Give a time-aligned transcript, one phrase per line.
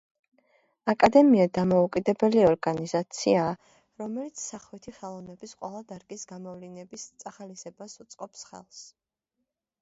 [0.91, 3.51] აკადემია დამოუკიდებელი ორგანიზაციაა,
[4.03, 8.83] რომელიც სახვითი ხელოვნების ყველა დარგის გამოვლინების წახალისებას უწყობს ხელს.